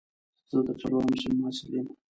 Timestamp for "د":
0.67-0.69